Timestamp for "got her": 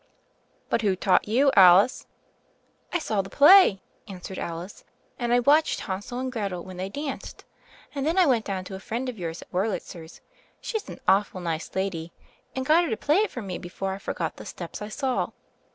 12.65-12.89